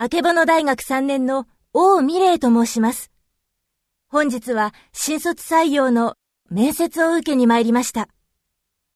[0.00, 3.10] あけぼの大学3年の王美玲と申します。
[4.08, 6.14] 本日は新卒採用の
[6.50, 8.08] 面接を受けに参りました。